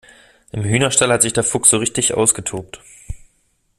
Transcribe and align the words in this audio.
Im 0.51 0.63
Hühnerstall 0.63 1.11
hat 1.13 1.21
sich 1.21 1.31
der 1.33 1.43
Fuchs 1.43 1.69
so 1.69 1.77
richtig 1.77 2.15
ausgetobt. 2.15 2.81